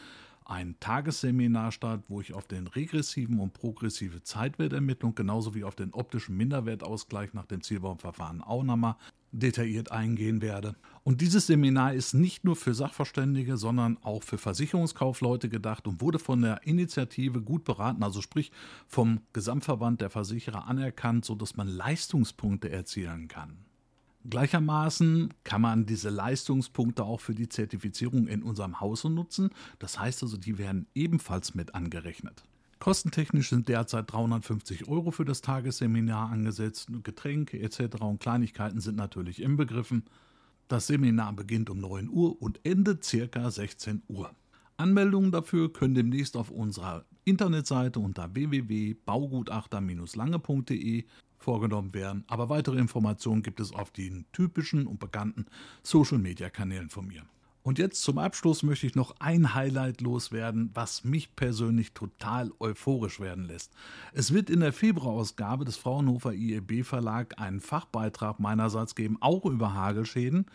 ein 0.49 0.76
Tagesseminar 0.81 1.73
statt, 1.73 2.02
wo 2.09 2.21
ich 2.21 2.33
auf 2.33 2.47
den 2.47 2.67
regressiven 2.67 3.38
und 3.38 3.52
progressive 3.52 4.23
Zeitwertermittlung 4.23 5.14
genauso 5.14 5.55
wie 5.55 5.64
auf 5.64 5.76
den 5.76 5.93
optischen 5.93 6.37
Minderwertausgleich 6.37 7.35
nach 7.35 7.47
dem 7.47 7.62
Zielbaumverfahren 7.62 8.43
Auenhammer 8.43 8.97
detailliert 9.31 9.93
eingehen 9.93 10.40
werde. 10.40 10.75
Und 11.05 11.21
dieses 11.21 11.47
Seminar 11.47 11.93
ist 11.93 12.14
nicht 12.14 12.45
nur 12.45 12.57
für 12.57 12.73
Sachverständige, 12.73 13.59
sondern 13.59 13.99
auch 14.02 14.23
für 14.23 14.38
Versicherungskaufleute 14.38 15.50
gedacht 15.50 15.87
und 15.87 16.00
wurde 16.00 16.19
von 16.19 16.40
der 16.40 16.67
Initiative 16.67 17.43
gut 17.43 17.64
beraten, 17.64 18.02
also 18.02 18.23
sprich 18.23 18.50
vom 18.87 19.21
Gesamtverband 19.35 20.00
der 20.00 20.09
Versicherer 20.09 20.67
anerkannt, 20.67 21.26
sodass 21.26 21.57
man 21.57 21.69
Leistungspunkte 21.69 22.71
erzielen 22.71 23.28
kann. 23.28 23.67
Gleichermaßen 24.30 25.35
kann 25.44 25.62
man 25.62 25.87
diese 25.87 26.11
Leistungspunkte 26.11 27.04
auch 27.04 27.20
für 27.20 27.35
die 27.35 27.49
Zertifizierung 27.49 28.28
in 28.28 28.42
unserem 28.42 28.80
Hause 28.80 29.11
nutzen. 29.11 29.50
Das 29.78 29.99
heißt 29.99 30.23
also, 30.23 30.37
die 30.37 30.58
werden 30.58 30.87
ebenfalls 30.94 31.54
mit 31.54 31.75
angerechnet. 31.75 32.44
Kostentechnisch 32.78 33.49
sind 33.50 33.68
derzeit 33.68 34.12
350 34.12 34.88
Euro 34.88 35.11
für 35.11 35.25
das 35.25 35.40
Tagesseminar 35.40 36.30
angesetzt. 36.30 36.88
Getränke 37.02 37.58
etc. 37.61 38.00
und 38.00 38.20
Kleinigkeiten 38.20 38.80
sind 38.80 38.97
natürlich 38.97 39.42
inbegriffen. 39.42 40.04
Das 40.68 40.87
Seminar 40.87 41.32
beginnt 41.32 41.70
um 41.70 41.78
9 41.78 42.11
Uhr 42.11 42.40
und 42.40 42.61
endet 42.64 43.02
circa 43.04 43.50
16 43.50 44.02
Uhr. 44.08 44.30
Anmeldungen 44.76 45.32
dafür 45.32 45.73
können 45.73 45.94
demnächst 45.94 46.37
auf 46.37 46.50
unserer 46.50 47.06
Internetseite 47.25 47.99
unter 47.99 48.35
www.baugutachter-lange.de 48.35 51.06
vorgenommen 51.38 51.95
werden. 51.95 52.25
Aber 52.26 52.49
weitere 52.49 52.78
Informationen 52.78 53.42
gibt 53.42 53.61
es 53.61 53.73
auf 53.73 53.90
den 53.90 54.26
typischen 54.33 54.87
und 54.87 55.00
bekannten 55.00 55.47
Social-Media-Kanälen 55.83 56.90
von 56.90 57.07
mir. 57.07 57.23
Und 57.62 57.78
jetzt 57.78 58.02
zum 58.02 58.16
Abschluss 58.16 58.62
möchte 58.62 58.87
ich 58.87 58.95
noch 58.95 59.16
ein 59.18 59.54
Highlight 59.54 60.00
loswerden, 60.00 60.71
was 60.73 61.04
mich 61.04 61.37
persönlich 61.37 61.92
total 61.92 62.50
euphorisch 62.61 63.21
werden 63.21 63.45
lässt. 63.45 63.75
Es 64.14 64.33
wird 64.33 64.49
in 64.49 64.61
der 64.61 64.73
Februarausgabe 64.73 65.66
des 65.66 65.76
Fraunhofer 65.76 66.33
IEB 66.33 66.83
Verlag 66.83 67.38
einen 67.38 67.61
Fachbeitrag 67.61 68.40
meinerseits 68.40 68.95
geben, 68.95 69.18
auch 69.21 69.45
über 69.45 69.75
Hagelschäden 69.75 70.47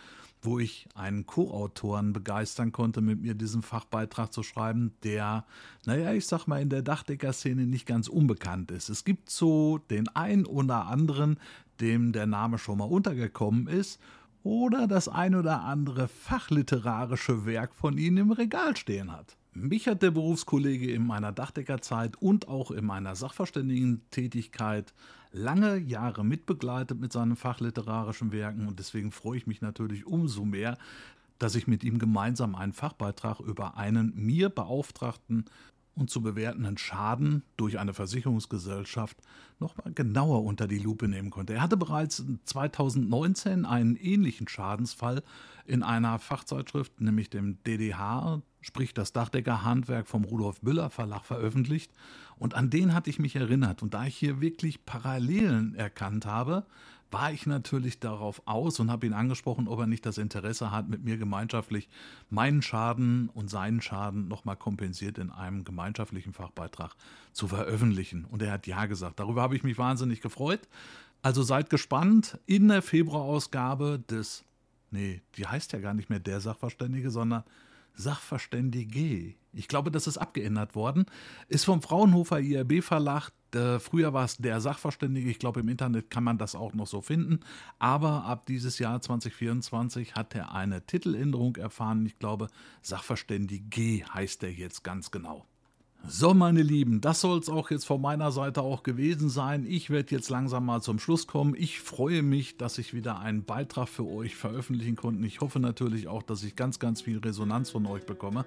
wo 0.45 0.59
ich 0.59 0.87
einen 0.95 1.25
Co-Autoren 1.25 2.13
begeistern 2.13 2.71
konnte, 2.71 3.01
mit 3.01 3.21
mir 3.21 3.33
diesen 3.33 3.61
Fachbeitrag 3.61 4.33
zu 4.33 4.43
schreiben, 4.43 4.93
der, 5.03 5.45
naja, 5.85 6.13
ich 6.13 6.27
sag 6.27 6.47
mal, 6.47 6.61
in 6.61 6.69
der 6.69 6.81
Dachdecker-Szene 6.81 7.65
nicht 7.65 7.85
ganz 7.85 8.07
unbekannt 8.07 8.71
ist. 8.71 8.89
Es 8.89 9.05
gibt 9.05 9.29
so 9.29 9.77
den 9.89 10.07
einen 10.09 10.45
oder 10.45 10.87
anderen, 10.87 11.39
dem 11.79 12.11
der 12.11 12.27
Name 12.27 12.57
schon 12.57 12.77
mal 12.77 12.85
untergekommen 12.85 13.67
ist, 13.67 13.99
oder 14.43 14.87
das 14.87 15.07
ein 15.07 15.35
oder 15.35 15.61
andere 15.61 16.09
fachliterarische 16.09 17.45
Werk 17.45 17.73
von 17.73 17.97
ihnen 17.97 18.17
im 18.17 18.31
Regal 18.31 18.75
stehen 18.75 19.11
hat. 19.11 19.37
Mich 19.55 19.87
hat 19.87 20.01
der 20.01 20.11
Berufskollege 20.11 20.91
in 20.91 21.05
meiner 21.05 21.31
Dachdeckerzeit 21.31 22.15
und 22.19 22.47
auch 22.47 22.71
in 22.71 22.85
meiner 22.85 23.15
Sachverständigentätigkeit 23.15 24.93
lange 25.31 25.77
Jahre 25.77 26.25
mitbegleitet 26.25 26.99
mit 26.99 27.13
seinen 27.13 27.35
fachliterarischen 27.35 28.31
Werken 28.31 28.67
und 28.67 28.79
deswegen 28.79 29.11
freue 29.11 29.37
ich 29.37 29.47
mich 29.47 29.61
natürlich 29.61 30.07
umso 30.07 30.43
mehr, 30.43 30.77
dass 31.37 31.55
ich 31.55 31.67
mit 31.67 31.83
ihm 31.83 31.99
gemeinsam 31.99 32.55
einen 32.55 32.73
Fachbeitrag 32.73 33.39
über 33.41 33.77
einen 33.77 34.13
mir 34.15 34.49
beauftragten 34.49 35.45
und 35.95 36.09
zu 36.09 36.21
bewertenden 36.21 36.77
Schaden 36.77 37.43
durch 37.55 37.77
eine 37.77 37.93
Versicherungsgesellschaft 37.93 39.17
nochmal 39.59 39.93
genauer 39.93 40.43
unter 40.43 40.67
die 40.67 40.79
Lupe 40.79 41.07
nehmen 41.07 41.29
konnte. 41.29 41.53
Er 41.53 41.61
hatte 41.61 41.77
bereits 41.77 42.23
2019 42.45 43.65
einen 43.65 43.95
ähnlichen 43.97 44.47
Schadensfall 44.47 45.21
in 45.65 45.83
einer 45.83 46.17
Fachzeitschrift, 46.17 46.99
nämlich 46.99 47.29
dem 47.29 47.61
DDH, 47.63 48.41
sprich 48.63 48.93
das 48.93 49.13
Dachdecker 49.13 49.63
Handwerk 49.63 50.07
vom 50.07 50.23
Rudolf 50.23 50.63
Müller 50.63 50.89
Verlag 50.89 51.23
veröffentlicht 51.23 51.91
und 52.37 52.55
an 52.55 52.69
den 52.69 52.93
hatte 52.93 53.09
ich 53.09 53.19
mich 53.19 53.35
erinnert 53.35 53.83
und 53.83 53.93
da 53.93 54.05
ich 54.05 54.15
hier 54.15 54.41
wirklich 54.41 54.85
Parallelen 54.85 55.75
erkannt 55.75 56.25
habe, 56.25 56.65
war 57.13 57.31
ich 57.31 57.45
natürlich 57.45 57.99
darauf 57.99 58.41
aus 58.45 58.79
und 58.79 58.89
habe 58.89 59.05
ihn 59.05 59.13
angesprochen, 59.13 59.67
ob 59.67 59.79
er 59.79 59.87
nicht 59.87 60.05
das 60.05 60.17
Interesse 60.17 60.71
hat, 60.71 60.89
mit 60.89 61.03
mir 61.03 61.17
gemeinschaftlich 61.17 61.87
meinen 62.31 62.63
Schaden 62.63 63.29
und 63.29 63.51
seinen 63.51 63.81
Schaden 63.81 64.27
nochmal 64.27 64.57
kompensiert 64.57 65.19
in 65.19 65.29
einem 65.29 65.63
gemeinschaftlichen 65.63 66.33
Fachbeitrag 66.33 66.95
zu 67.31 67.47
veröffentlichen. 67.47 68.25
Und 68.25 68.41
er 68.41 68.53
hat 68.53 68.65
ja 68.65 68.87
gesagt. 68.87 69.19
Darüber 69.19 69.43
habe 69.43 69.55
ich 69.55 69.63
mich 69.63 69.77
wahnsinnig 69.77 70.21
gefreut. 70.21 70.67
Also 71.21 71.43
seid 71.43 71.69
gespannt. 71.69 72.39
In 72.47 72.67
der 72.67 72.81
Februarausgabe 72.81 73.99
des, 74.09 74.43
nee, 74.89 75.21
die 75.37 75.45
heißt 75.45 75.71
ja 75.71 75.79
gar 75.79 75.93
nicht 75.93 76.09
mehr 76.09 76.19
der 76.19 76.41
Sachverständige, 76.41 77.11
sondern 77.11 77.43
Sachverständige. 77.95 79.35
Ich 79.53 79.67
glaube, 79.67 79.91
das 79.91 80.07
ist 80.07 80.17
abgeändert 80.17 80.75
worden. 80.75 81.05
Ist 81.47 81.65
vom 81.65 81.81
Fraunhofer 81.81 82.39
IRB 82.39 82.83
Verlag. 82.83 83.31
Äh, 83.53 83.79
früher 83.79 84.13
war 84.13 84.25
es 84.25 84.37
der 84.37 84.59
Sachverständige. 84.61 85.29
Ich 85.29 85.39
glaube, 85.39 85.59
im 85.59 85.69
Internet 85.69 86.09
kann 86.09 86.23
man 86.23 86.37
das 86.37 86.55
auch 86.55 86.73
noch 86.73 86.87
so 86.87 87.01
finden. 87.01 87.41
Aber 87.77 88.25
ab 88.25 88.45
dieses 88.47 88.79
Jahr 88.79 88.99
2024 89.01 90.15
hat 90.15 90.33
er 90.35 90.53
eine 90.53 90.85
Titeländerung 90.85 91.55
erfahren. 91.57 92.05
Ich 92.05 92.17
glaube, 92.17 92.47
Sachverständige 92.81 94.05
heißt 94.13 94.43
er 94.43 94.51
jetzt 94.51 94.83
ganz 94.83 95.11
genau. 95.11 95.45
So, 96.05 96.33
meine 96.33 96.61
Lieben, 96.61 96.99
das 96.99 97.21
soll 97.21 97.39
es 97.39 97.47
auch 97.47 97.71
jetzt 97.71 97.85
von 97.85 98.01
meiner 98.01 98.33
Seite 98.33 98.61
auch 98.61 98.83
gewesen 98.83 99.29
sein. 99.29 99.65
Ich 99.65 99.89
werde 99.89 100.13
jetzt 100.13 100.29
langsam 100.29 100.65
mal 100.65 100.81
zum 100.81 100.99
Schluss 100.99 101.27
kommen. 101.27 101.55
Ich 101.57 101.79
freue 101.79 102.23
mich, 102.23 102.57
dass 102.57 102.77
ich 102.77 102.93
wieder 102.93 103.19
einen 103.19 103.45
Beitrag 103.45 103.87
für 103.87 104.05
euch 104.05 104.35
veröffentlichen 104.35 104.97
konnte. 104.97 105.25
Ich 105.25 105.39
hoffe 105.39 105.61
natürlich 105.61 106.09
auch, 106.09 106.21
dass 106.21 106.43
ich 106.43 106.57
ganz, 106.57 106.79
ganz 106.79 107.01
viel 107.01 107.19
Resonanz 107.19 107.69
von 107.69 107.85
euch 107.85 108.05
bekomme. 108.05 108.43